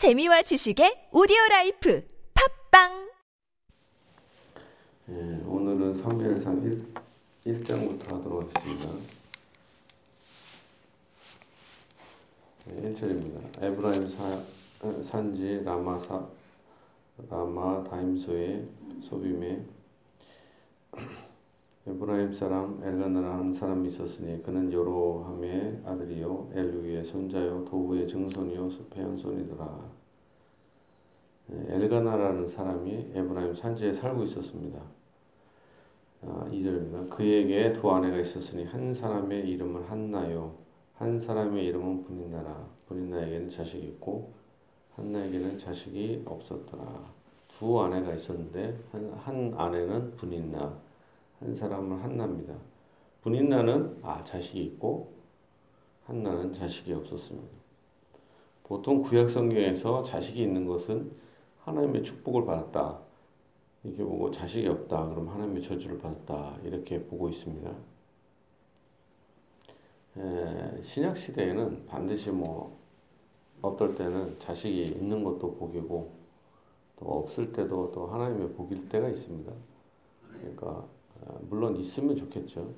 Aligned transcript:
재미와 0.00 0.40
지식의 0.40 1.10
오디오 1.12 1.36
라이프 1.50 2.02
팟빵 2.32 3.10
예, 5.10 5.42
오늘은 5.44 5.92
사무엘상 5.92 6.62
1, 7.44 7.62
1장부터 7.62 8.14
하도록 8.14 8.48
하겠습니다. 8.48 8.88
예, 12.70 12.94
1절입니다. 12.94 13.62
에브라임 13.62 14.08
사, 14.08 14.24
어, 14.80 15.02
산지 15.02 15.60
라마사 15.66 16.26
라마 17.28 17.84
다임소의 17.84 18.66
소빔에 19.02 19.62
에브라임 21.90 22.32
사람 22.32 22.80
엘가나라는 22.84 23.52
사람이 23.52 23.88
있었으니 23.88 24.40
그는 24.42 24.72
여로함의 24.72 25.80
아들이요 25.84 26.52
엘리후의 26.54 27.04
손자요 27.04 27.64
도후의 27.64 28.06
증손이요 28.06 28.70
숩의 28.70 29.02
현손이더라. 29.04 29.90
예, 31.52 31.74
엘가나라는 31.74 32.46
사람이 32.46 33.10
에브라임 33.12 33.54
산지에 33.54 33.92
살고 33.92 34.22
있었습니다. 34.24 34.80
아, 36.22 36.46
2절입니다. 36.50 37.10
그에게 37.10 37.72
두 37.72 37.90
아내가 37.90 38.18
있었으니 38.18 38.64
한 38.64 38.94
사람의 38.94 39.48
이름은 39.48 39.82
한나요. 39.82 40.54
한 40.94 41.18
사람의 41.18 41.64
이름은 41.66 42.04
분인나라. 42.04 42.68
분인나에게는 42.86 43.50
자식이 43.50 43.84
있고 43.86 44.32
한나에게는 44.92 45.58
자식이 45.58 46.22
없었더라. 46.24 46.84
두 47.48 47.80
아내가 47.80 48.14
있었는데 48.14 48.78
한, 48.92 49.12
한 49.14 49.54
아내는 49.56 50.16
분인나, 50.16 50.78
한 51.40 51.54
사람은 51.54 51.98
한나입니다. 51.98 52.54
분인나는 53.22 53.98
아 54.02 54.22
자식이 54.22 54.62
있고 54.64 55.12
한나는 56.04 56.52
자식이 56.52 56.92
없었습니다. 56.92 57.48
보통 58.64 59.02
구약 59.02 59.28
성경에서 59.28 60.02
자식이 60.02 60.42
있는 60.42 60.66
것은 60.66 61.10
하나님의 61.64 62.02
축복을 62.02 62.44
받았다. 62.44 63.00
이렇게 63.82 64.04
보고 64.04 64.30
자식이 64.30 64.68
없다. 64.68 65.08
그럼 65.08 65.28
하나님의 65.28 65.62
저주를 65.62 65.98
받았다. 65.98 66.58
이렇게 66.64 67.02
보고 67.02 67.28
있습니다. 67.28 67.74
에, 70.18 70.82
신약 70.82 71.16
시대에는 71.16 71.86
반드시 71.86 72.30
뭐 72.30 72.78
어떨 73.62 73.94
때는 73.94 74.38
자식이 74.38 74.84
있는 74.84 75.24
것도 75.24 75.54
복이고 75.56 76.12
또 76.98 77.06
없을 77.06 77.52
때도 77.52 77.92
또 77.92 78.06
하나님의 78.08 78.50
복일 78.50 78.88
때가 78.88 79.08
있습니다. 79.08 79.52
그러니까 80.32 80.86
물론 81.48 81.76
있으면 81.76 82.16
좋겠죠. 82.16 82.74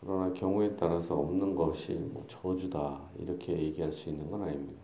그러나 0.00 0.32
경우에 0.32 0.76
따라서 0.76 1.18
없는 1.18 1.54
것이 1.54 1.92
뭐 1.92 2.24
저주다 2.26 3.00
이렇게 3.18 3.52
얘기할 3.52 3.92
수 3.92 4.08
있는 4.08 4.30
건 4.30 4.42
아닙니다. 4.42 4.80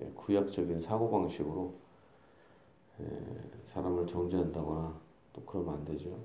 예, 0.00 0.10
구약적인 0.14 0.80
사고 0.80 1.10
방식으로 1.10 1.72
사람을 3.66 4.06
정죄한다거나 4.06 4.94
또 5.32 5.42
그러면 5.42 5.74
안 5.74 5.84
되죠. 5.84 6.16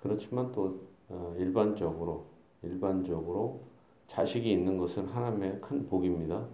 그렇지만 0.00 0.50
또 0.52 0.80
어, 1.08 1.34
일반적으로 1.38 2.24
일반적으로 2.62 3.60
자식이 4.08 4.50
있는 4.50 4.78
것은 4.78 5.06
하나님의 5.06 5.60
큰 5.60 5.86
복입니다. 5.86 6.46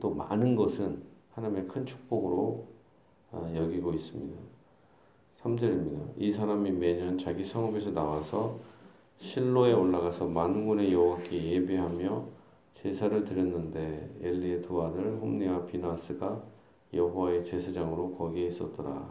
또 0.00 0.10
많은 0.10 0.56
것은 0.56 1.02
하나님의 1.32 1.66
큰 1.68 1.86
축복으로 1.86 2.66
어, 3.32 3.52
여기고 3.54 3.94
있습니다. 3.94 4.57
3절입니다. 5.42 6.14
이 6.16 6.32
사람이 6.32 6.72
매년 6.72 7.16
자기 7.16 7.44
성읍에서 7.44 7.92
나와서 7.92 8.58
실로에 9.18 9.72
올라가서 9.72 10.26
만군의 10.26 10.92
여호와께 10.92 11.52
예배하며 11.52 12.24
제사를 12.74 13.24
드렸는데 13.24 14.16
엘리의 14.20 14.62
두 14.62 14.82
아들 14.82 15.16
홈리와 15.16 15.64
비나스가 15.66 16.42
여호와의 16.92 17.44
제사장으로 17.44 18.14
거기에 18.16 18.48
있었더라. 18.48 19.08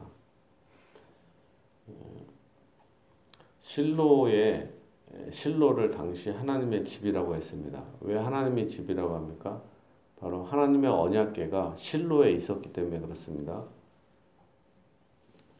실로에 3.61 4.69
실로를 5.29 5.89
당시 5.89 6.29
하나님의 6.29 6.83
집이라고 6.83 7.35
했습니다. 7.35 7.83
왜 8.01 8.17
하나님의 8.17 8.67
집이라고 8.67 9.15
합니까? 9.15 9.61
바로 10.19 10.43
하나님의 10.43 10.89
언약궤가 10.89 11.75
실로에 11.77 12.31
있었기 12.31 12.73
때문에 12.73 12.99
그렇습니다. 12.99 13.63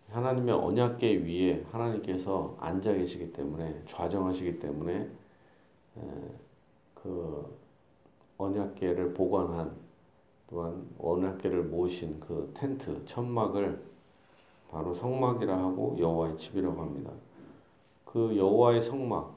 하나님의 0.09 0.55
언약궤 0.55 1.17
위에 1.25 1.65
하나님께서 1.71 2.55
앉아 2.59 2.93
계시기 2.93 3.33
때문에 3.33 3.83
좌정하시기 3.85 4.59
때문에 4.59 5.09
그 6.93 7.57
언약궤를 8.37 9.13
보관한 9.13 9.75
또한 10.49 10.87
언약궤를 10.97 11.63
모신 11.63 12.19
그 12.19 12.51
텐트 12.53 13.03
천막을 13.05 13.81
바로 14.69 14.93
성막이라 14.93 15.57
하고 15.57 15.95
여호와의 15.99 16.37
집이라고 16.37 16.81
합니다. 16.81 17.11
그 18.05 18.35
여호와의 18.37 18.81
성막 18.81 19.35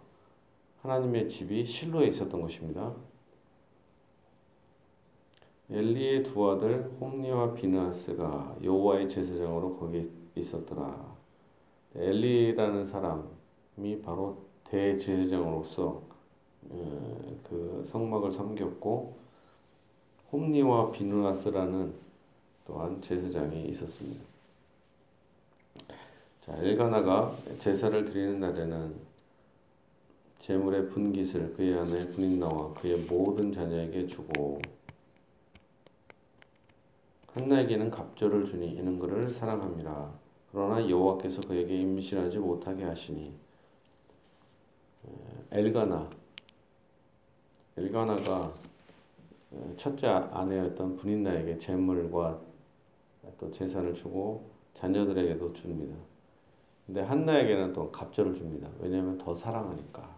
하나님의 0.82 1.28
집이 1.28 1.64
실로에 1.64 2.06
있었던 2.08 2.40
것입니다. 2.40 2.94
엘리의 5.70 6.24
두 6.24 6.50
아들 6.50 6.90
홈리와 7.00 7.54
비나스가 7.54 8.56
여호와의 8.62 9.08
제사장으로 9.08 9.76
거기 9.76 10.10
있었더라. 10.40 11.14
엘리라는 11.94 12.84
사람이 12.84 14.02
바로 14.04 14.38
대제사장으로서 14.64 16.02
그 17.48 17.86
성막을 17.90 18.30
섬겼고 18.32 19.16
홈리와 20.32 20.92
비누아스라는 20.92 21.92
또한 22.66 23.00
제사장이 23.02 23.66
있었습니다. 23.66 24.22
자, 26.42 26.56
엘가나가 26.58 27.32
제사를 27.58 28.04
드리는 28.04 28.38
날에는 28.38 28.94
제물의 30.38 30.88
분깃을 30.90 31.54
그의 31.54 31.78
아내 31.78 31.98
분인나와 31.98 32.72
그의 32.74 33.04
모든 33.10 33.52
자녀에게 33.52 34.06
주고 34.06 34.60
한나에게는 37.32 37.90
갑절을 37.90 38.46
주니 38.46 38.70
이는 38.74 38.98
그를 38.98 39.28
사랑함이라. 39.28 40.19
그러나 40.52 40.88
여호와께서 40.88 41.40
그에게 41.46 41.78
임신하지 41.78 42.38
못하게 42.38 42.84
하시니 42.84 43.32
엘가나 45.50 46.08
엘가나가 47.76 48.50
첫째 49.76 50.08
아내였던 50.08 50.96
분인나에게 50.96 51.58
재물과 51.58 52.40
또 53.38 53.50
재산을 53.50 53.94
주고 53.94 54.50
자녀들에게도 54.74 55.52
줍니다. 55.52 55.96
근데 56.86 57.02
한나에게는 57.02 57.72
또 57.72 57.90
갑절을 57.90 58.34
줍니다. 58.34 58.68
왜냐하면 58.80 59.16
더 59.18 59.34
사랑하니까. 59.34 60.16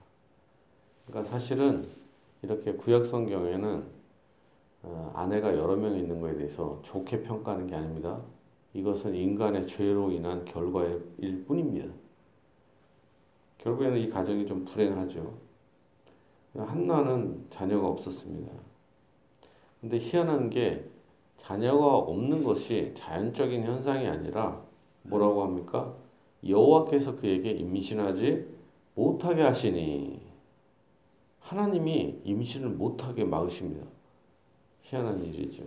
그러니까 1.07 1.31
사실은 1.31 1.87
이렇게 2.43 2.73
구약 2.73 3.05
성경에는 3.05 3.85
어, 4.85 5.13
아내가 5.15 5.57
여러 5.57 5.77
명 5.77 5.97
있는 5.97 6.21
것에 6.21 6.37
대해서 6.37 6.81
좋게 6.83 7.23
평가하는 7.23 7.67
게 7.67 7.75
아닙니다. 7.75 8.21
이것은 8.75 9.15
인간의 9.15 9.67
죄로 9.67 10.11
인한 10.11 10.45
결과일 10.45 11.45
뿐입니다. 11.47 11.93
결국에는 13.59 13.99
이 13.99 14.09
가정이 14.09 14.47
좀 14.47 14.65
불행하죠. 14.65 15.35
한나는 16.55 17.47
자녀가 17.51 17.89
없었습니다. 17.89 18.53
근데 19.81 19.99
희한한 19.99 20.51
게 20.51 20.85
자녀가 21.37 21.97
없는 21.97 22.45
것이 22.45 22.93
자연적인 22.95 23.65
현상이 23.65 24.07
아니라 24.07 24.63
뭐라고 25.03 25.43
합니까? 25.43 25.95
여호와께서 26.47 27.17
그에게 27.17 27.51
임신하지 27.51 28.47
못하게 28.95 29.43
하시니 29.43 30.21
하나님이 31.41 32.21
임신을 32.25 32.71
못하게 32.71 33.25
막으십니다. 33.25 33.87
희한한 34.83 35.23
일이죠. 35.25 35.65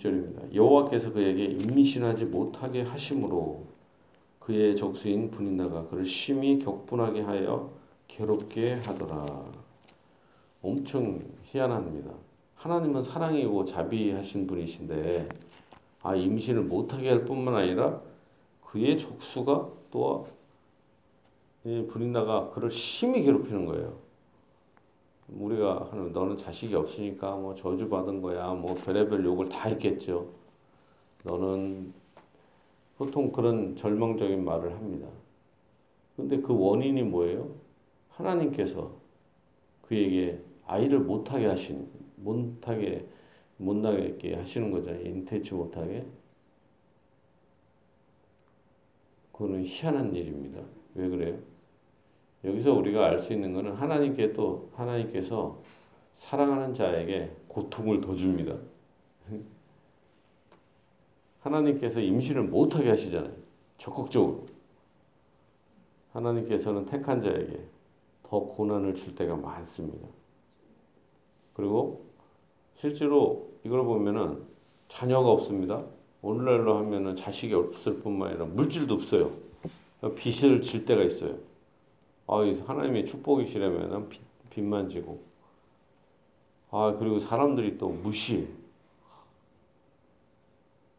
6, 0.00 0.02
절입니다 0.02 0.54
여호와께서 0.54 1.12
그에게 1.12 1.44
임신하지 1.44 2.24
못하게 2.24 2.82
하심으로 2.82 3.66
그의 4.38 4.74
적수인 4.74 5.30
분인나가 5.30 5.86
그를 5.88 6.04
심히 6.04 6.58
격분하게 6.58 7.20
하여 7.20 7.70
괴롭게 8.08 8.74
하더라. 8.74 9.44
엄청 10.62 11.20
희한합니다. 11.44 12.10
하나님은 12.54 13.02
사랑이고 13.02 13.64
자비하신 13.64 14.46
분이신데 14.46 15.28
아 16.02 16.16
임신을 16.16 16.62
못하게 16.62 17.10
할 17.10 17.24
뿐만 17.24 17.54
아니라 17.54 18.00
그의 18.64 18.98
족수가 18.98 19.68
또 19.90 20.26
분인나가 21.62 22.50
그를 22.50 22.70
심히 22.70 23.22
괴롭히는 23.22 23.66
거예요. 23.66 24.09
우리가 25.32 25.88
하는 25.90 26.12
너는 26.12 26.36
자식이 26.36 26.74
없으니까 26.74 27.36
뭐 27.36 27.54
저주 27.54 27.88
받은 27.88 28.20
거야 28.22 28.52
뭐 28.52 28.74
별의별 28.74 29.24
욕을 29.24 29.48
다 29.48 29.68
했겠죠. 29.68 30.28
너는 31.24 31.92
보통 32.96 33.30
그런 33.30 33.76
절망적인 33.76 34.44
말을 34.44 34.72
합니다. 34.72 35.08
근데 36.16 36.40
그 36.40 36.56
원인이 36.56 37.02
뭐예요? 37.04 37.48
하나님께서 38.10 38.92
그에게 39.82 40.42
아이를 40.66 41.00
못하게 41.00 41.46
하신 41.46 41.88
못하게 42.16 43.08
못 43.56 43.76
나게 43.76 44.34
하시는 44.34 44.70
거잖아요. 44.70 45.02
인태치 45.02 45.54
못하게. 45.54 46.06
그거는 49.32 49.64
희한한 49.64 50.14
일입니다. 50.14 50.60
왜 50.94 51.08
그래요? 51.08 51.38
여기서 52.44 52.72
우리가 52.72 53.06
알 53.06 53.18
수 53.18 53.32
있는 53.32 53.52
것은 53.52 53.72
하나님께 53.72 54.32
또 54.32 54.70
하나님께서 54.74 55.60
사랑하는 56.14 56.74
자에게 56.74 57.30
고통을 57.48 58.00
더 58.00 58.14
줍니다. 58.14 58.56
하나님께서 61.40 62.00
임신을 62.00 62.44
못하게 62.44 62.90
하시잖아요. 62.90 63.32
적극적으로. 63.78 64.46
하나님께서는 66.12 66.86
택한 66.86 67.22
자에게 67.22 67.64
더 68.22 68.40
고난을 68.40 68.94
줄 68.94 69.14
때가 69.14 69.36
많습니다. 69.36 70.08
그리고 71.52 72.06
실제로 72.74 73.50
이걸 73.64 73.84
보면은 73.84 74.42
자녀가 74.88 75.30
없습니다. 75.30 75.84
오늘날로 76.22 76.78
하면은 76.78 77.16
자식이 77.16 77.54
없을 77.54 78.00
뿐만 78.00 78.30
아니라 78.30 78.44
물질도 78.46 78.94
없어요. 78.94 79.30
빚을 80.16 80.60
질 80.62 80.84
때가 80.84 81.02
있어요. 81.02 81.49
아, 82.30 82.36
하나님의 82.38 83.06
축복이시라면 83.06 84.08
빚, 84.08 84.22
빚만 84.50 84.88
지고. 84.88 85.20
아, 86.70 86.94
그리고 86.96 87.18
사람들이 87.18 87.76
또 87.76 87.88
무시. 87.88 88.48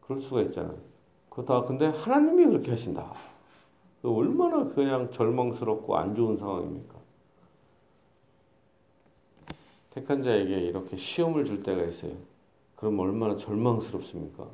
그럴 0.02 0.20
수가 0.20 0.42
있잖아요. 0.42 0.76
그다 1.30 1.64
근데 1.64 1.86
하나님이 1.86 2.44
그렇게 2.44 2.72
하신다. 2.72 3.14
얼마나 4.02 4.68
그냥 4.68 5.10
절망스럽고 5.10 5.96
안 5.96 6.14
좋은 6.14 6.36
상황입니까? 6.36 6.96
택한 9.90 10.22
자에게 10.22 10.60
이렇게 10.60 10.98
시험을 10.98 11.46
줄 11.46 11.62
때가 11.62 11.82
있어요. 11.84 12.12
그럼 12.76 12.98
얼마나 12.98 13.36
절망스럽습니까? 13.36 14.50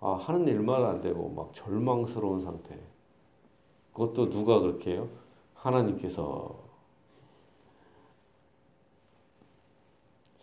아, 0.00 0.12
하는 0.12 0.46
일만 0.46 0.84
안 0.84 1.00
되고 1.00 1.30
막 1.30 1.54
절망스러운 1.54 2.42
상태. 2.42 2.78
그것도 3.94 4.28
누가 4.28 4.60
그렇게 4.60 4.92
해요? 4.92 5.23
하나님께서. 5.64 6.62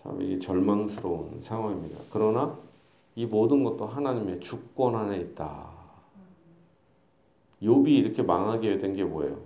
참 0.01 0.19
이게 0.21 0.39
절망스러운 0.39 1.41
상황입니다. 1.41 1.99
그러나 2.11 2.57
이 3.15 3.25
모든 3.25 3.63
것도 3.63 3.85
하나님의 3.85 4.39
주권 4.39 4.95
안에 4.95 5.19
있다. 5.19 5.69
욥이 7.61 7.87
이렇게 7.87 8.23
망하게 8.23 8.79
된 8.79 8.95
게 8.95 9.03
뭐예요? 9.03 9.39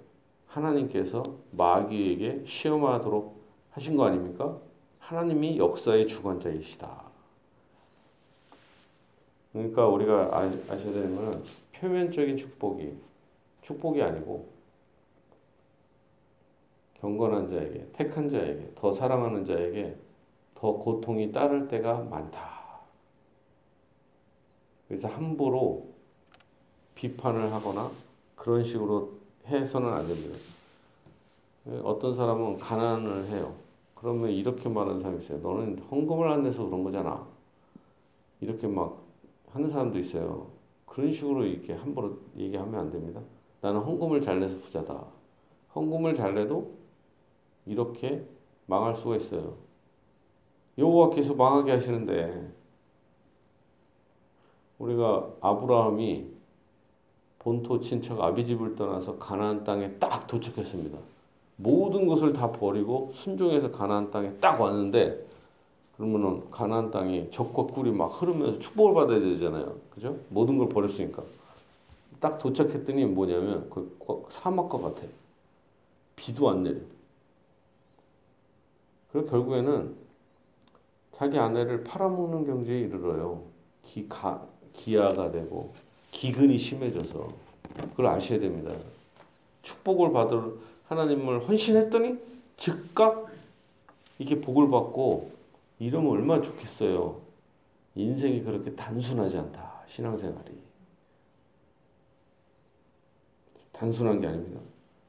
하나님께서 0.48 1.22
마귀에게 1.51 2.45
시험하도록 2.48 3.36
하신 3.72 3.98
거 3.98 4.06
아닙니까? 4.06 4.57
하나님이 5.00 5.57
역사의 5.57 6.07
주관자이시다. 6.07 7.04
그러니까 9.51 9.88
우리가 9.88 10.30
아, 10.31 10.44
아셔야 10.69 10.94
되는 10.94 11.16
것은 11.18 11.42
표면적인 11.74 12.38
축복이 12.38 12.94
축복이 13.62 14.01
아니고 14.01 14.55
경건한 17.06 17.52
자에게, 17.52 17.88
택한 17.94 18.28
자에게, 18.28 18.72
더 18.74 18.92
사랑하는 18.92 19.46
자에게 19.46 19.96
더 20.56 20.74
고통이 20.74 21.31
따를 21.31 21.68
때가 21.68 22.00
많다. 22.00 22.56
그래서 24.88 25.07
함부로 25.07 25.88
비판을 26.96 27.54
하거나 27.54 27.92
그런 28.36 28.63
식으로 28.63 29.12
해서는 29.46 29.88
안 29.94 30.07
됩니다. 30.07 30.36
어떤 31.84 32.16
사람은 32.16 32.57
가난을 32.57 33.28
해요. 33.28 33.54
그러면 33.94 34.31
이렇게 34.31 34.68
말하는 34.68 35.00
사람이 35.00 35.24
있어요. 35.24 35.38
너는 35.40 35.78
헌금을 35.92 36.28
안 36.28 36.42
내서 36.42 36.66
그런 36.66 36.84
거잖아. 36.84 37.28
이렇게 38.42 38.66
막 38.68 38.98
하는 39.51 39.69
사람도 39.69 40.00
있어요. 40.00 40.48
그런 40.88 41.13
식으로 41.13 41.46
이렇게 41.46 41.74
함부로 41.74 42.18
얘기하면 42.36 42.80
안 42.80 42.92
됩니다. 42.92 43.22
나는 43.62 43.80
헌금을 43.81 44.22
잘 44.22 44.40
내서 44.40 44.58
부자다. 44.58 45.06
헌금을 45.75 46.16
잘 46.16 46.34
내도 46.34 46.85
이렇게 47.65 48.23
망할 48.65 48.95
수가 48.95 49.15
있어요. 49.17 49.56
여호와께서 50.77 51.33
망하게 51.33 51.71
하시는데 51.71 52.51
우리가 54.79 55.29
아브라함이 55.41 56.35
본토 57.39 57.79
친척 57.79 58.19
아비집을 58.21 58.75
떠나서 58.75 59.17
가나안 59.17 59.63
땅에 59.63 59.94
딱 59.94 60.27
도착했습니다. 60.27 60.97
모든 61.57 62.07
것을 62.07 62.33
다 62.33 62.51
버리고 62.51 63.12
순종해서 63.13 63.71
가나안 63.71 64.12
땅에 64.12 64.33
딱 64.39 64.59
왔는데 64.59 65.25
그러면은 65.95 66.50
가나안 66.51 66.91
땅이 66.91 67.29
적과 67.31 67.67
꿀이 67.67 67.91
막 67.91 68.07
흐르면서 68.07 68.59
축복을 68.59 68.94
받아야 68.94 69.19
되잖아요. 69.19 69.77
그죠? 69.91 70.17
모든 70.29 70.57
걸 70.57 70.67
버렸으니까. 70.67 71.23
딱 72.19 72.38
도착했더니 72.39 73.06
뭐냐면 73.06 73.69
그 73.69 74.25
사막과 74.29 74.77
같아. 74.77 75.01
비도 76.15 76.50
안 76.50 76.63
내려. 76.63 76.79
그리고 79.15 79.29
결국에는 79.29 79.95
자기 81.13 81.39
아내를 81.39 81.85
팔아먹는 81.85 82.45
경지에 82.45 82.79
이르러요. 82.81 83.44
기, 83.81 84.09
가, 84.09 84.45
기아가 84.73 85.31
되고 85.31 85.71
기근이 86.12 86.57
심해져서 86.57 87.29
그걸 87.91 88.07
아셔야 88.07 88.41
됩니다. 88.41 88.75
축복을 89.62 90.12
받을 90.12 90.57
하나님을 90.89 91.47
헌신했더니 91.47 92.17
즉각 92.57 93.27
이게 94.19 94.41
복을 94.41 94.69
받고 94.69 95.31
이러면 95.79 96.12
얼마나 96.12 96.41
좋겠어요. 96.41 97.21
인생이 97.95 98.44
그렇게 98.44 98.75
단순하지 98.75 99.38
않다. 99.38 99.83
신앙생활이. 99.88 100.51
단순한 103.71 104.19
게 104.19 104.27
아닙니다. 104.27 104.59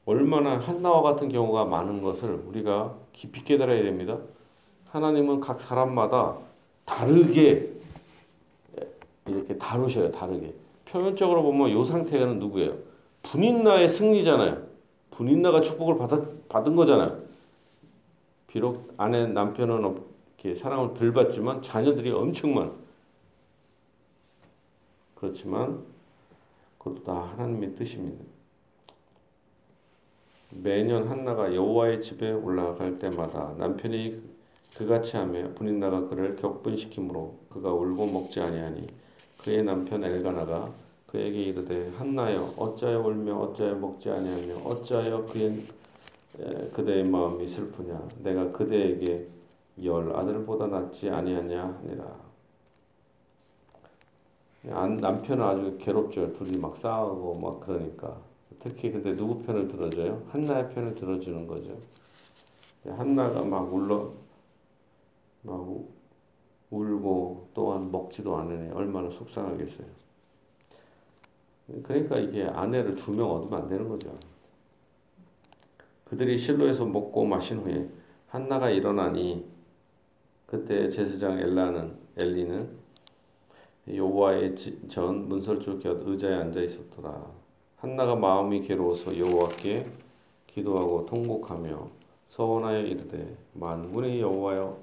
얼마나 0.07 0.57
한나와 0.57 1.01
같은 1.01 1.27
경우가 1.27 1.65
많은 1.65 2.01
것을 2.01 2.41
우리가 2.47 2.95
깊이 3.11 3.43
깨달아야 3.43 3.83
됩니다. 3.83 4.17
하나님은 4.89 5.41
각 5.41 5.59
사람마다 5.59 6.37
다르게 6.85 7.69
이렇게 9.25 9.57
다루셔요. 9.57 10.09
다르게. 10.13 10.53
표면적으로 10.85 11.43
보면 11.43 11.69
이 11.69 11.85
상태는 11.85 12.39
누구예요? 12.39 12.77
분인나의 13.23 13.89
승리잖아요. 13.89 14.65
분인나가 15.11 15.59
축복을 15.59 15.97
받았, 15.97 16.47
받은 16.47 16.75
거잖아요. 16.77 17.21
비록 18.47 18.93
아내 18.95 19.27
남편은 19.27 19.81
이렇게 20.37 20.57
사랑을 20.57 20.93
덜 20.93 21.11
받지만 21.11 21.61
자녀들이 21.61 22.11
엄청 22.11 22.55
많아. 22.55 22.71
그렇지만 25.15 25.83
그것도 26.77 27.03
다 27.03 27.33
하나님의 27.33 27.75
뜻입니다. 27.75 28.36
매년 30.63 31.07
한나가 31.07 31.53
여호와의 31.53 32.01
집에 32.01 32.31
올라갈 32.31 32.99
때마다 32.99 33.53
남편이 33.57 34.21
그같이 34.77 35.17
하며 35.17 35.49
분인나가 35.55 36.07
그를 36.07 36.35
격분시키므로 36.35 37.35
그가 37.49 37.71
울고 37.73 38.07
먹지 38.07 38.39
아니하니 38.39 38.87
그의 39.43 39.63
남편 39.63 40.03
엘가나가 40.03 40.71
그에게 41.07 41.43
이르되 41.43 41.89
한나여 41.97 42.53
어찌하여 42.57 42.99
울며 42.99 43.39
어찌하여 43.39 43.75
먹지 43.75 44.09
아니하며 44.09 44.55
어찌하여 44.65 45.25
그의 45.25 45.63
그대의 46.73 47.03
마음이 47.05 47.47
슬프냐? 47.47 48.07
내가 48.23 48.51
그대에게 48.51 49.25
열 49.83 50.15
아들보다 50.15 50.67
낫지 50.67 51.09
아니하냐 51.09 51.79
하니라. 51.81 52.27
남편은 55.01 55.43
아주 55.43 55.77
괴롭죠. 55.79 56.33
둘이 56.33 56.57
막 56.57 56.75
싸우고 56.75 57.39
막 57.39 57.59
그러니까 57.61 58.17
특히 58.59 58.91
근데 58.91 59.15
누구 59.15 59.43
편을 59.43 59.67
들어줘요 59.67 60.27
한나의 60.29 60.69
편을 60.73 60.95
들어주는 60.95 61.47
거죠 61.47 61.77
한나가 62.85 63.43
막 63.43 63.73
울러 63.73 64.13
막 65.43 65.67
울고 66.69 67.49
또한 67.53 67.91
먹지도 67.91 68.35
않으니 68.37 68.71
얼마나 68.73 69.09
속상하겠어요. 69.09 69.87
그러니까 71.83 72.15
이게 72.15 72.43
아내를 72.43 72.95
두 72.95 73.11
명 73.11 73.31
얻으면 73.31 73.61
안 73.63 73.67
되는 73.69 73.87
거죠. 73.87 74.13
그들이 76.05 76.37
실로에서 76.37 76.85
먹고 76.85 77.25
마신 77.25 77.59
후에 77.59 77.89
한나가 78.27 78.69
일어나니 78.69 79.45
그때 80.45 80.89
제사장 80.89 81.39
엘라는 81.39 81.97
엘리는 82.21 82.69
여호와의 83.93 84.55
전 84.89 85.27
문설주 85.27 85.79
곁 85.79 86.01
의자에 86.05 86.33
앉아 86.35 86.61
있었더라. 86.61 87.36
한나가 87.77 88.15
마음이 88.15 88.61
괴로워서 88.61 89.15
여호와께 89.15 89.85
기도하고 90.47 91.05
통곡하며 91.05 91.87
서원하여 92.29 92.79
이르되 92.79 93.37
만군의 93.53 94.19
여호와여 94.19 94.79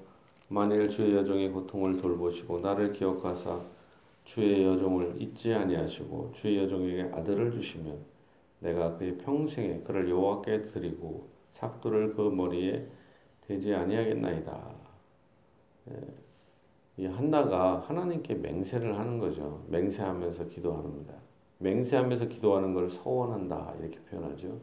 만일 0.47 0.87
주의 0.87 1.13
여종의 1.13 1.49
고통을 1.49 1.99
돌보시고 2.01 2.61
나를 2.61 2.93
기억하사 2.93 3.59
주의 4.23 4.63
여종을 4.63 5.21
잊지 5.21 5.53
아니하시고 5.53 6.31
주의 6.35 6.57
여종에게 6.57 7.09
아들을 7.13 7.51
주시면 7.51 7.99
내가 8.61 8.95
그의 8.97 9.17
평생에 9.17 9.81
그를 9.81 10.09
여호와께 10.09 10.67
드리고 10.67 11.27
삭도를 11.51 12.15
그 12.15 12.21
머리에 12.21 12.87
되지 13.45 13.73
아니하겠나이다. 13.73 14.71
예. 15.91 15.95
이 16.97 17.05
한나가 17.07 17.81
하나님께 17.81 18.35
맹세를 18.35 18.97
하는 18.97 19.19
거죠. 19.19 19.65
맹세하면서 19.67 20.47
기도하는 20.47 21.05
거다. 21.05 21.24
맹세하면서 21.59 22.25
기도하는 22.25 22.73
걸 22.73 22.89
서원한다 22.89 23.73
이렇게 23.79 23.99
표현하죠. 24.01 24.59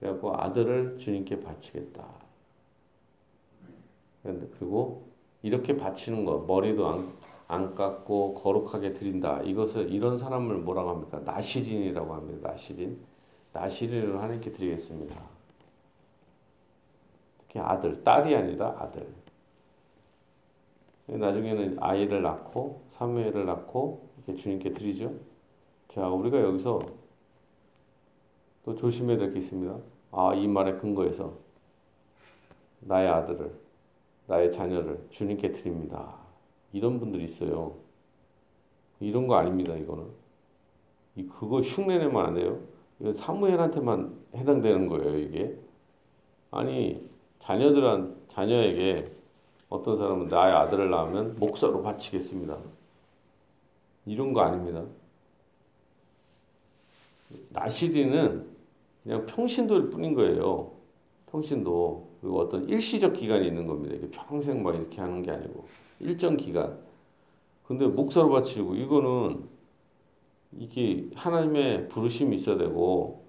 그래갖고 0.00 0.36
아들을 0.36 0.98
주님께 0.98 1.40
바치겠다. 1.40 2.04
그리고 4.58 5.08
이렇게 5.42 5.76
바치는 5.76 6.24
거 6.24 6.44
머리도 6.46 6.88
안, 6.88 7.12
안 7.46 7.74
깎고 7.74 8.34
거룩하게 8.34 8.92
드린다. 8.94 9.42
이것을 9.42 9.92
이런 9.92 10.18
사람을 10.18 10.56
뭐라고 10.58 10.90
합니까? 10.90 11.20
나시린이라고 11.20 12.14
합니다. 12.14 12.50
나시린. 12.50 12.98
나시린을 13.52 14.20
하나님께 14.20 14.52
드리겠습니다. 14.52 15.14
특히 17.38 17.60
아들, 17.60 18.02
딸이 18.02 18.34
아니라 18.34 18.76
아들. 18.78 19.06
나중에는 21.06 21.76
아이를 21.80 22.22
낳고 22.22 22.82
사무엘을 22.90 23.46
낳고 23.46 24.08
이렇게 24.16 24.42
주님께 24.42 24.72
드리죠. 24.72 25.14
자, 25.96 26.08
우리가 26.10 26.38
여기서 26.42 26.78
또 28.66 28.74
조심해야 28.74 29.16
될 29.16 29.32
게 29.32 29.38
있습니다. 29.38 29.78
아, 30.10 30.34
이 30.34 30.46
말의 30.46 30.76
근거에서 30.76 31.32
나의 32.80 33.08
아들을, 33.08 33.50
나의 34.26 34.52
자녀를 34.52 35.06
주님께 35.08 35.52
드립니다. 35.52 36.18
이런 36.74 37.00
분들이 37.00 37.24
있어요. 37.24 37.76
이런 39.00 39.26
거 39.26 39.36
아닙니다, 39.36 39.74
이거는. 39.74 40.06
이 41.14 41.26
그거 41.26 41.62
흉내내면 41.62 42.26
안 42.26 42.34
돼요. 42.34 42.60
이거 43.00 43.10
사무엘한테만 43.14 44.18
해당되는 44.34 44.88
거예요, 44.88 45.18
이게. 45.18 45.58
아니, 46.50 47.08
자녀들한, 47.38 48.16
자녀에게 48.28 49.12
어떤 49.70 49.96
사람은 49.96 50.28
나의 50.28 50.54
아들을 50.56 50.90
낳으면 50.90 51.36
목사로 51.36 51.82
바치겠습니다. 51.82 52.58
이런 54.04 54.34
거 54.34 54.42
아닙니다. 54.42 54.84
나시리는 57.50 58.46
그냥 59.02 59.26
평신도일 59.26 59.90
뿐인 59.90 60.14
거예요. 60.14 60.72
평신도. 61.26 62.08
그리고 62.20 62.40
어떤 62.40 62.68
일시적 62.68 63.12
기간이 63.12 63.46
있는 63.46 63.66
겁니다. 63.66 63.94
이게 63.94 64.08
평생 64.10 64.62
막 64.62 64.74
이렇게 64.74 65.00
하는 65.00 65.22
게 65.22 65.30
아니고. 65.30 65.66
일정 66.00 66.36
기간. 66.36 66.78
근데 67.64 67.86
목사로 67.86 68.30
바치고, 68.30 68.74
이거는 68.76 69.48
이게 70.52 71.08
하나님의 71.14 71.88
부르심이 71.88 72.36
있어야 72.36 72.56
되고, 72.56 73.24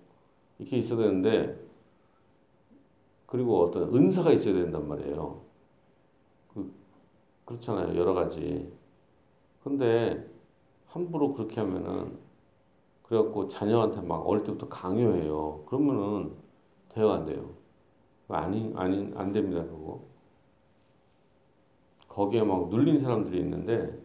이렇게 0.60 0.78
있어야 0.78 1.00
되는데, 1.00 1.60
그리고 3.26 3.64
어떤 3.64 3.94
은사가 3.94 4.32
있어야 4.32 4.54
된단 4.54 4.88
말이에요. 4.88 5.42
그, 6.54 6.72
그렇잖아요. 7.46 7.98
여러 8.00 8.14
가지. 8.14 8.72
근데 9.64 10.26
함부로 10.88 11.34
그렇게 11.34 11.60
하면은 11.60 12.18
그래갖고 13.08 13.48
자녀한테 13.48 14.02
막 14.02 14.28
어릴 14.28 14.44
때부터 14.44 14.68
강요해요. 14.68 15.64
그러면은 15.66 16.34
대화 16.90 17.16
안 17.16 17.26
돼요. 17.26 17.50
아니, 18.28 18.74
아니, 18.76 19.14
안 19.16 19.32
됩니다, 19.32 19.64
그거. 19.64 20.02
거기에 22.10 22.44
막 22.44 22.68
눌린 22.70 23.00
사람들이 23.00 23.40
있는데, 23.40 23.98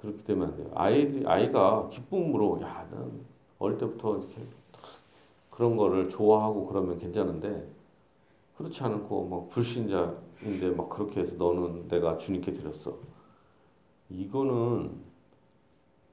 그렇게 0.00 0.22
되면 0.22 0.48
안 0.48 0.56
돼요. 0.56 0.70
아이들, 0.74 1.28
아이가 1.28 1.88
기쁨으로, 1.88 2.60
야, 2.62 2.86
난 2.90 3.24
어릴 3.58 3.78
때부터 3.78 4.18
이렇게 4.18 4.42
그런 5.50 5.76
거를 5.76 6.08
좋아하고 6.08 6.66
그러면 6.66 6.98
괜찮은데, 6.98 7.68
그렇지 8.56 8.82
않고 8.84 9.28
막 9.28 9.48
불신자인데 9.50 10.70
막 10.76 10.88
그렇게 10.88 11.20
해서 11.20 11.34
너는 11.36 11.88
내가 11.88 12.16
주님께 12.16 12.52
드렸어. 12.52 12.96
이거는 14.08 15.11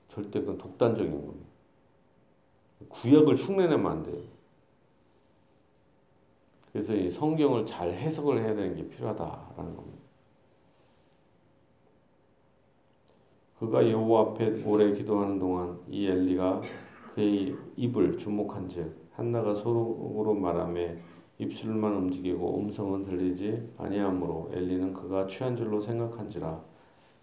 절대 0.10 0.42
그건 0.42 0.58
독단적인 0.58 1.12
겁니다. 1.12 1.48
구약을 2.90 3.36
흉내내면 3.36 3.92
안 3.92 4.04
돼요. 4.04 4.22
그래서 6.72 6.94
이 6.94 7.10
성경을 7.10 7.66
잘 7.66 7.92
해석을 7.92 8.44
해야 8.44 8.54
되는 8.56 8.76
게 8.76 8.88
필요하다라는 8.88 9.76
겁니다. 9.76 10.00
그가 13.60 13.90
여호와 13.90 14.22
앞에 14.22 14.64
오래 14.64 14.94
기도하는 14.94 15.38
동안 15.38 15.80
이 15.90 16.08
엘리가 16.08 16.62
그의 17.14 17.56
입을 17.76 18.18
주목한즉 18.18 19.10
한나가 19.12 19.54
속으로 19.54 20.34
말하며 20.34 20.82
입술만 21.40 21.94
움직이고 21.94 22.60
음성은 22.60 23.04
들리지 23.04 23.74
아니하므로 23.78 24.50
엘리는 24.54 24.94
그가 24.94 25.28
취한 25.28 25.58
줄로 25.58 25.82
생각한지라 25.82 26.62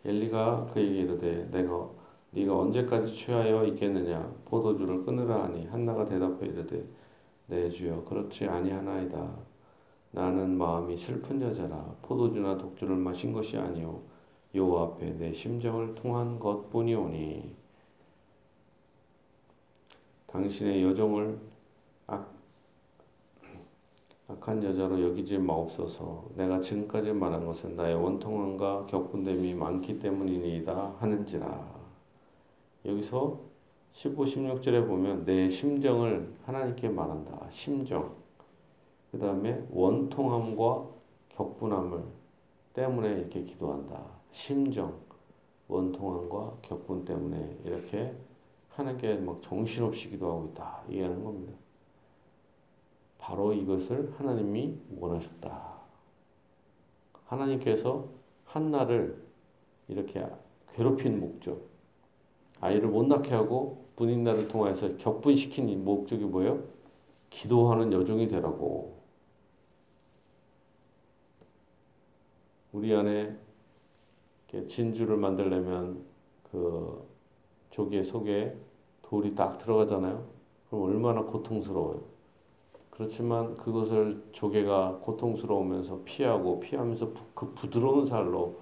엘리가 0.04 0.70
그에게 0.72 1.02
이르되 1.02 1.48
내가 1.50 1.88
네가 2.30 2.58
언제까지 2.58 3.14
취하여 3.14 3.64
있겠느냐? 3.64 4.32
포도주를 4.44 5.04
끊으라 5.04 5.44
하니 5.44 5.66
한나가 5.66 6.06
대답해 6.06 6.46
이르되 6.46 6.84
내 7.46 7.70
주여 7.70 8.04
그렇지 8.04 8.46
아니하나이다. 8.46 9.36
나는 10.10 10.56
마음이 10.56 10.96
슬픈 10.96 11.40
여자라 11.40 11.94
포도주나 12.02 12.58
독주를 12.58 12.96
마신 12.96 13.32
것이 13.32 13.56
아니오. 13.56 14.00
여호와 14.54 14.84
앞에 14.84 15.10
내 15.18 15.32
심정을 15.32 15.94
통한 15.94 16.38
것뿐이오니. 16.38 17.54
당신의 20.26 20.82
여정을 20.84 21.38
악, 22.06 22.34
악한 24.28 24.62
여자로 24.62 25.02
여기지 25.02 25.38
마옵소서. 25.38 26.30
내가 26.34 26.60
지금까지 26.60 27.12
말한 27.12 27.46
것은 27.46 27.76
나의 27.76 27.94
원통함과 27.94 28.86
격분됨이 28.86 29.54
많기 29.54 29.98
때문이니이다 30.00 30.96
하는지라 30.98 31.75
여기서 32.86 33.40
15, 33.92 34.24
16절에 34.24 34.86
보면 34.86 35.24
내 35.24 35.48
심정을 35.48 36.34
하나님께 36.44 36.88
말한다. 36.88 37.48
심정. 37.50 38.14
그 39.10 39.18
다음에 39.18 39.66
원통함과 39.70 40.86
격분함을 41.30 42.04
때문에 42.74 43.08
이렇게 43.20 43.42
기도한다. 43.42 44.04
심정. 44.30 45.00
원통함과 45.68 46.58
격분 46.62 47.04
때문에 47.04 47.58
이렇게 47.64 48.14
하나님께 48.68 49.16
막 49.16 49.42
정신없이 49.42 50.10
기도하고 50.10 50.50
있다. 50.52 50.82
이해하는 50.88 51.24
겁니다. 51.24 51.54
바로 53.18 53.52
이것을 53.52 54.12
하나님이 54.16 54.78
원하셨다. 54.98 55.76
하나님께서 57.24 58.06
한나를 58.44 59.26
이렇게 59.88 60.24
괴롭힌 60.72 61.18
목적, 61.18 61.75
아이를 62.60 62.88
못 62.88 63.06
낳게 63.06 63.34
하고 63.34 63.86
분인날을 63.96 64.48
통해서 64.48 64.96
격분시킨 64.96 65.84
목적이 65.84 66.24
뭐예요? 66.24 66.62
기도하는 67.30 67.92
여종이 67.92 68.28
되라고. 68.28 68.96
우리 72.72 72.94
안에 72.94 73.36
진주를 74.68 75.16
만들려면 75.16 76.04
그 76.50 77.06
조개 77.70 78.02
속에 78.02 78.56
돌이 79.02 79.34
딱 79.34 79.58
들어가잖아요. 79.58 80.24
그럼 80.68 80.84
얼마나 80.84 81.22
고통스러워요. 81.22 82.00
그렇지만 82.90 83.56
그것을 83.58 84.22
조개가 84.32 85.00
고통스러우면서 85.02 86.00
피하고 86.04 86.60
피하면서 86.60 87.12
그 87.34 87.52
부드러운 87.54 88.06
살로 88.06 88.56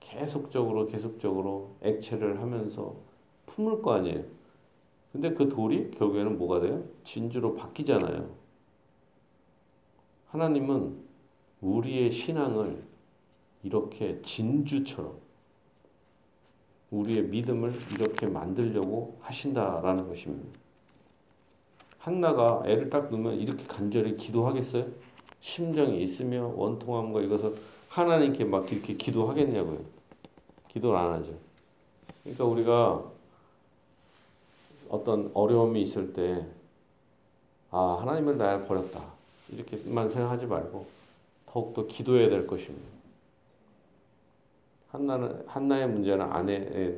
계속적으로 0.00 0.86
계속적으로 0.86 1.76
액체를 1.82 2.40
하면서 2.40 2.96
품을 3.56 3.82
거 3.82 3.94
아니에요. 3.94 4.22
근데 5.12 5.32
그 5.32 5.48
돌이 5.48 5.90
결국에는 5.92 6.38
뭐가 6.38 6.60
돼요? 6.60 6.84
진주로 7.04 7.54
바뀌잖아요. 7.54 8.28
하나님은 10.28 10.98
우리의 11.62 12.10
신앙을 12.10 12.84
이렇게 13.62 14.20
진주처럼 14.20 15.16
우리의 16.90 17.24
믿음을 17.24 17.72
이렇게 17.92 18.26
만들려고 18.26 19.16
하신다라는 19.20 20.06
것입니다. 20.06 20.46
한나가 21.98 22.62
애를 22.66 22.90
딱 22.90 23.10
놓으면 23.10 23.34
이렇게 23.40 23.64
간절히 23.66 24.16
기도하겠어요? 24.16 24.86
심정이 25.40 26.02
있으며 26.02 26.52
원통함과 26.54 27.22
이것을 27.22 27.54
하나님께 27.88 28.44
막 28.44 28.70
이렇게 28.70 28.94
기도하겠냐고요. 28.94 29.80
기도를 30.68 30.98
안 30.98 31.12
하죠. 31.14 31.32
그러니까 32.22 32.44
우리가 32.44 33.15
어떤 34.90 35.30
어려움이 35.34 35.82
있을 35.82 36.12
때, 36.12 36.46
아, 37.70 37.98
하나님을 38.00 38.36
나를 38.38 38.66
버렸다. 38.66 39.00
이렇게만 39.52 40.08
생각하지 40.08 40.46
말고, 40.46 40.86
더욱더 41.46 41.86
기도해야 41.86 42.28
될 42.28 42.46
것입니다. 42.46 42.86
한나는, 44.88 45.44
한나의 45.46 45.88
문제는 45.88 46.24
아내, 46.24 46.94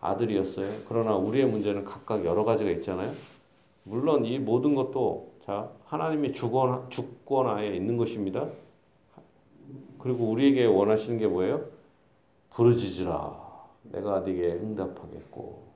아들이었어요. 0.00 0.82
그러나 0.88 1.16
우리의 1.16 1.46
문제는 1.46 1.84
각각 1.84 2.24
여러 2.24 2.44
가지가 2.44 2.70
있잖아요. 2.70 3.10
물론 3.84 4.24
이 4.24 4.38
모든 4.38 4.74
것도, 4.74 5.32
자, 5.44 5.70
하나님의 5.86 6.32
주권, 6.34 6.88
주권 6.90 7.48
하에 7.48 7.74
있는 7.74 7.96
것입니다. 7.96 8.46
그리고 9.98 10.26
우리에게 10.30 10.66
원하시는 10.66 11.18
게 11.18 11.26
뭐예요? 11.26 11.64
부르짖으라. 12.50 13.48
내가 13.84 14.20
네게 14.20 14.52
응답하겠고. 14.52 15.67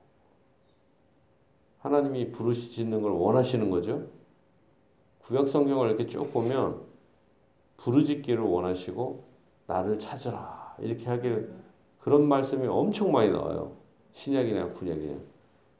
하나님이 1.83 2.31
부르짖는 2.31 3.01
걸 3.01 3.11
원하시는 3.11 3.69
거죠. 3.69 4.07
구약 5.19 5.47
성경을 5.47 5.89
이렇게 5.89 6.07
쭉 6.07 6.31
보면 6.31 6.81
부르짖기를 7.77 8.41
원하시고 8.41 9.25
나를 9.67 9.99
찾으라 9.99 10.75
이렇게 10.79 11.05
하길 11.05 11.51
그런 11.99 12.27
말씀이 12.27 12.65
엄청 12.67 13.11
많이 13.11 13.29
나와요. 13.31 13.73
신약이나 14.13 14.69
구약이나. 14.71 15.15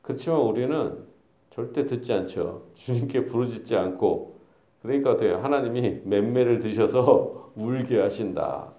그렇지만 0.01 0.41
우리는 0.41 1.05
절대 1.49 1.85
듣지 1.85 2.11
않죠. 2.11 2.67
주님께 2.75 3.25
부르짖지 3.25 3.75
않고 3.75 4.39
그러니까 4.81 5.11
어때요? 5.11 5.37
하나님이 5.37 6.01
맴매를 6.03 6.59
드셔서 6.59 7.53
울게 7.55 8.01
하신다. 8.01 8.73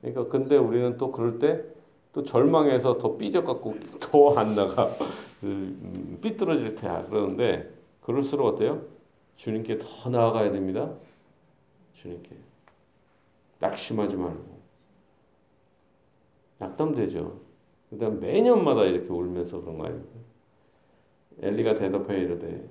그러니까 0.00 0.26
근데 0.26 0.56
우리는 0.56 0.96
또 0.98 1.12
그럴 1.12 1.38
때 1.38 1.76
또 2.16 2.22
절망해서 2.22 2.96
더 2.96 3.14
삐져갖고 3.18 3.74
더 4.00 4.38
안 4.38 4.56
나가 4.56 4.88
그, 5.40 6.18
삐뚤어질 6.22 6.74
테야 6.74 7.06
그러는데 7.06 7.72
그럴수록 8.00 8.46
어때요? 8.46 8.82
주님께 9.36 9.78
더 9.78 10.10
나아가야 10.10 10.50
됩니다. 10.50 10.94
주님께 11.94 12.30
낙심하지 13.58 14.16
말고 14.16 14.56
낙담되죠. 16.58 17.40
그다음 17.90 18.20
매년마다 18.20 18.84
이렇게 18.84 19.08
울면서 19.08 19.60
그런 19.60 19.78
거 19.78 19.86
아닙니까? 19.86 20.10
엘리가 21.40 21.78
대답하여 21.78 22.18
이르되 22.18 22.68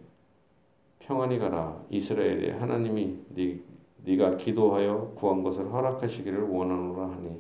평안히 1.00 1.38
가라 1.38 1.84
이스라엘의 1.90 2.54
하나님이 2.54 3.20
네, 3.30 3.60
네가 4.04 4.38
기도하여 4.38 5.14
구한 5.16 5.44
것을 5.44 5.72
허락하시기를 5.72 6.42
원하노라 6.42 7.12
하니 7.12 7.40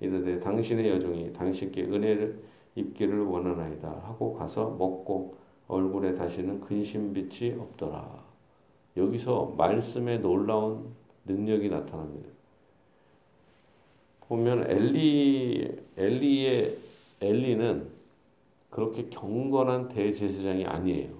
이르되 0.00 0.40
당신의 0.40 0.90
여종이 0.90 1.32
당신께 1.32 1.82
은혜를 1.84 2.42
입기를 2.74 3.22
원하나이다 3.22 3.88
하고 3.88 4.34
가서 4.34 4.70
먹고 4.70 5.36
얼굴에 5.68 6.14
다시는 6.14 6.60
근심빛이 6.60 7.52
없더라. 7.58 8.24
여기서 8.96 9.54
말씀에 9.56 10.18
놀라운 10.18 10.94
능력이 11.24 11.68
나타납니다. 11.68 12.28
보면 14.28 14.70
엘리 14.70 15.76
엘리의 15.96 16.78
엘리는 17.20 17.88
그렇게 18.70 19.08
경건한 19.08 19.88
대제사장이 19.88 20.64
아니에요. 20.66 21.10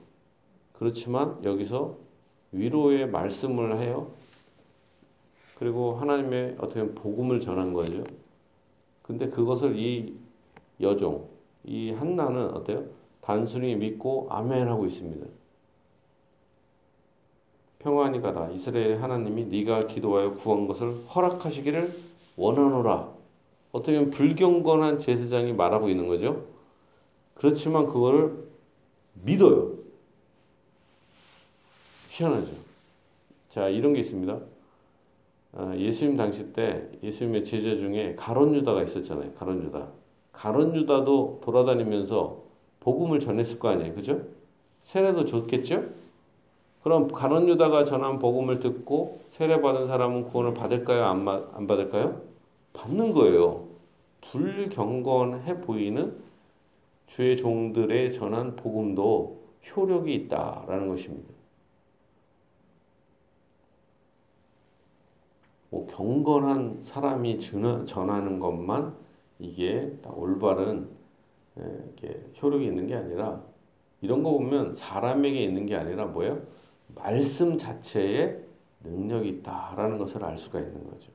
그렇지만 0.72 1.42
여기서 1.44 1.96
위로의 2.52 3.08
말씀을 3.08 3.78
해요. 3.78 4.10
그리고 5.56 5.94
하나님의 5.94 6.56
어떻게 6.58 6.84
복음을 6.94 7.38
전한 7.40 7.72
거죠. 7.72 8.02
근데 9.02 9.28
그것을 9.28 9.78
이 9.78 10.16
여종, 10.80 11.28
이 11.64 11.90
한나는 11.90 12.54
어때요? 12.54 12.84
단순히 13.20 13.74
믿고 13.74 14.28
아멘 14.30 14.68
하고 14.68 14.86
있습니다. 14.86 15.26
평안히 17.78 18.20
가라. 18.20 18.50
이스라엘의 18.50 18.98
하나님이 18.98 19.46
네가 19.46 19.80
기도하여 19.80 20.34
구한 20.36 20.66
것을 20.66 20.88
허락하시기를 21.14 21.92
원하노라. 22.36 23.12
어떻게 23.72 23.98
보면 23.98 24.10
불경건한 24.10 25.00
제사장이 25.00 25.52
말하고 25.52 25.88
있는 25.88 26.06
거죠. 26.06 26.46
그렇지만 27.34 27.86
그거를 27.86 28.48
믿어요. 29.22 29.72
희한하죠. 32.10 32.52
자, 33.50 33.68
이런 33.68 33.92
게 33.92 34.00
있습니다. 34.00 34.38
아, 35.56 35.76
예수님 35.76 36.16
당시 36.16 36.52
때 36.52 36.88
예수님의 37.02 37.44
제자 37.44 37.76
중에 37.76 38.14
가론 38.16 38.54
유다가 38.54 38.82
있었잖아요. 38.82 39.32
가론 39.34 39.62
유다. 39.64 40.03
가론 40.34 40.74
유다도 40.74 41.40
돌아다니면서 41.42 42.42
복음을 42.80 43.20
전했을 43.20 43.58
거 43.58 43.68
아니에요. 43.68 43.94
그죠? 43.94 44.20
세례도 44.82 45.24
줬겠죠? 45.24 45.84
그럼 46.82 47.08
가론 47.08 47.48
유다가 47.48 47.84
전한 47.84 48.18
복음을 48.18 48.60
듣고 48.60 49.20
세례 49.30 49.60
받은 49.62 49.86
사람은 49.86 50.24
구원을 50.24 50.52
받을까요? 50.52 51.04
안, 51.04 51.26
안 51.26 51.66
받을까요? 51.66 52.20
받는 52.74 53.14
거예요. 53.14 53.64
불경건해 54.20 55.62
보이는 55.62 56.14
주의 57.06 57.36
종들의 57.36 58.12
전한 58.12 58.56
복음도 58.56 59.40
효력이 59.70 60.14
있다라는 60.14 60.88
것입니다. 60.88 61.32
뭐 65.70 65.86
경건한 65.86 66.80
사람이 66.82 67.38
전하는 67.86 68.38
것만 68.38 69.03
이게 69.38 69.98
올바른 70.14 70.88
이렇게 71.56 72.24
효력이 72.40 72.66
있는 72.66 72.86
게 72.86 72.94
아니라 72.94 73.42
이런 74.00 74.22
거 74.22 74.32
보면 74.32 74.74
사람에게 74.74 75.42
있는 75.42 75.66
게 75.66 75.76
아니라 75.76 76.06
뭐예요? 76.06 76.42
말씀 76.94 77.56
자체에 77.56 78.38
능력이 78.82 79.28
있다라는 79.28 79.98
것을 79.98 80.24
알 80.24 80.36
수가 80.36 80.60
있는 80.60 80.84
거죠. 80.88 81.10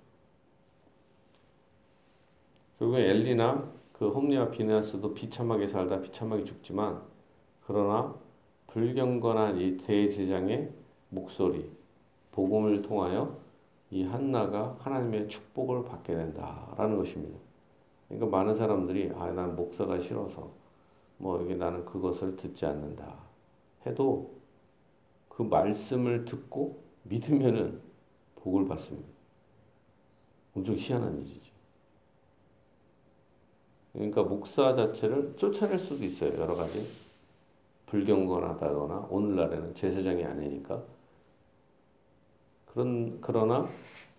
결국에 2.79 3.09
엘리나 3.09 3.71
그 3.93 4.09
홈리와 4.09 4.49
비나스도 4.49 5.13
비참하게 5.13 5.67
살다 5.67 6.01
비참하게 6.01 6.45
죽지만 6.45 7.01
그러나 7.65 8.15
불경건한 8.67 9.59
이 9.59 9.77
대제장의 9.77 10.71
목소리, 11.09 11.69
복음을 12.31 12.81
통하여 12.81 13.37
이 13.91 14.03
한나가 14.03 14.77
하나님의 14.79 15.27
축복을 15.27 15.83
받게 15.83 16.15
된다라는 16.15 16.97
것입니다. 16.97 17.37
그러니까 18.09 18.37
많은 18.37 18.55
사람들이 18.55 19.11
아, 19.15 19.31
난 19.31 19.55
목사가 19.55 19.99
싫어서 19.99 20.51
뭐 21.17 21.41
이게 21.41 21.55
나는 21.55 21.85
그것을 21.85 22.35
듣지 22.35 22.65
않는다 22.65 23.15
해도 23.85 24.39
그 25.29 25.43
말씀을 25.43 26.25
듣고 26.25 26.83
믿으면은 27.03 27.81
복을 28.35 28.67
받습니다. 28.67 29.07
엄청 30.55 30.75
희한한 30.75 31.19
일이죠. 31.19 31.51
그러니까 33.93 34.23
목사 34.23 34.73
자체를 34.73 35.35
쫓아낼 35.35 35.77
수도 35.77 36.03
있어요. 36.03 36.37
여러 36.39 36.55
가지. 36.55 36.85
불경건하다거나 37.85 39.07
오늘날에는 39.09 39.75
제사장이 39.75 40.23
아니니까. 40.23 40.83
그런 42.65 43.19
그러나 43.19 43.67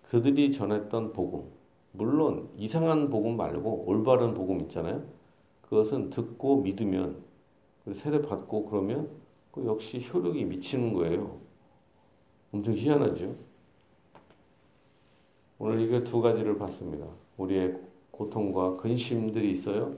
그들이 0.09 0.51
전했던 0.51 1.13
복음, 1.13 1.49
물론 1.93 2.49
이상한 2.57 3.09
복음 3.09 3.37
말고 3.37 3.85
올바른 3.87 4.33
복음 4.33 4.61
있잖아요. 4.61 5.03
그것은 5.61 6.09
듣고 6.09 6.61
믿으면 6.61 7.23
세례 7.93 8.21
받고 8.21 8.65
그러면 8.65 9.09
그 9.51 9.65
역시 9.65 10.01
효력이 10.01 10.45
미치는 10.45 10.93
거예요. 10.93 11.37
엄청 12.53 12.73
희한하죠. 12.73 13.35
오늘 15.59 15.81
이거 15.81 16.03
두 16.03 16.21
가지를 16.21 16.57
봤습니다. 16.57 17.05
우리의 17.37 17.77
고통과 18.11 18.75
근심들이 18.77 19.51
있어요. 19.51 19.93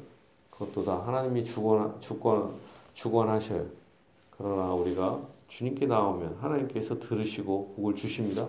그것도 0.49 0.83
다 0.83 1.07
하나님이 1.07 1.45
주권, 1.45 1.99
주권, 1.99 2.53
주권하셔요. 2.93 3.65
그러나 4.31 4.73
우리가 4.73 5.21
주님께 5.47 5.85
나오면 5.85 6.37
하나님께서 6.39 6.99
들으시고 6.99 7.73
복을 7.75 7.95
주십니다. 7.95 8.47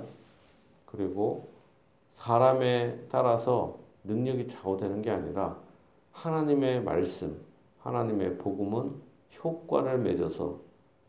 그리고 0.86 1.48
사람에 2.14 3.06
따라서 3.10 3.78
능력이 4.04 4.48
좌우되는 4.48 5.02
게 5.02 5.10
아니라 5.10 5.58
하나님의 6.12 6.82
말씀, 6.82 7.40
하나님의 7.80 8.38
복음은 8.38 8.94
효과를 9.42 9.98
맺어서 9.98 10.58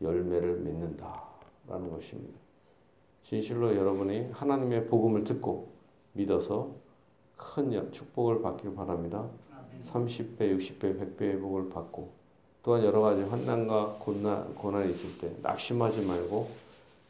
열매를 0.02 0.58
맺는다라는 0.58 1.90
것입니다. 1.90 2.38
진실로 3.22 3.74
여러분이 3.74 4.30
하나님의 4.32 4.86
복음을 4.86 5.24
듣고 5.24 5.72
믿어서 6.12 6.70
큰 7.36 7.90
축복을 7.92 8.42
받길 8.42 8.74
바랍니다. 8.74 9.28
30배, 9.84 10.56
60배, 10.56 11.18
100배의 11.18 11.40
복을 11.40 11.68
받고 11.70 12.10
또한 12.62 12.84
여러 12.84 13.00
가지 13.00 13.22
환난과 13.22 13.96
고난, 14.00 14.54
고난이 14.54 14.90
있을 14.90 15.20
때 15.20 15.36
낙심하지 15.42 16.06
말고 16.06 16.48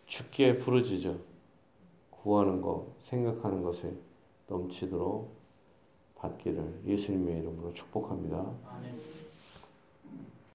죽기에 0.06 0.58
부르짖어 0.58 1.14
구하는 2.26 2.60
것, 2.60 2.84
생각하는 2.98 3.62
것을 3.62 3.96
넘치도록 4.48 5.32
받기를 6.16 6.80
예수님의 6.84 7.38
이름으로 7.38 7.72
축복합니다. 7.72 8.52
아멘. 8.66 9.15